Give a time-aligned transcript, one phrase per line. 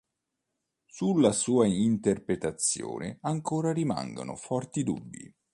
[0.87, 5.31] Sulla sua interpretazione ancora rimangono forti dubbi.